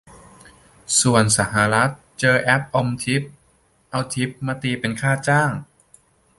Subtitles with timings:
[0.99, 3.23] ส่วนสหรัฐเจอแอปอมทิป
[3.91, 5.51] เอาทิปมาตีเป็นค่าจ้าง